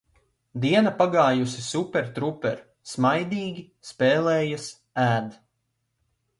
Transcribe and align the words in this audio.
Diena 0.61 0.93
pagājusi 1.01 1.65
super 1.65 2.09
truper- 2.17 2.57
smaidīgi, 2.95 3.67
spēlējas, 3.93 4.69
ēd. 5.09 5.41